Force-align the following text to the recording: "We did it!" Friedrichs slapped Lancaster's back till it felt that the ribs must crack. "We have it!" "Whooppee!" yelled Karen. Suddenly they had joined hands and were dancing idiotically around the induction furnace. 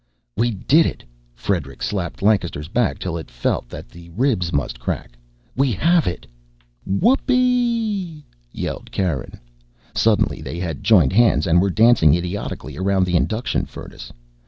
"We 0.35 0.49
did 0.49 0.87
it!" 0.87 1.03
Friedrichs 1.35 1.85
slapped 1.85 2.23
Lancaster's 2.23 2.67
back 2.69 2.97
till 2.97 3.17
it 3.17 3.29
felt 3.29 3.69
that 3.69 3.87
the 3.89 4.09
ribs 4.09 4.51
must 4.51 4.79
crack. 4.79 5.11
"We 5.55 5.71
have 5.73 6.07
it!" 6.07 6.25
"Whooppee!" 6.89 8.23
yelled 8.51 8.91
Karen. 8.91 9.39
Suddenly 9.93 10.41
they 10.41 10.57
had 10.57 10.83
joined 10.83 11.13
hands 11.13 11.45
and 11.45 11.61
were 11.61 11.69
dancing 11.69 12.15
idiotically 12.15 12.77
around 12.77 13.03
the 13.05 13.15
induction 13.15 13.65
furnace. 13.67 14.11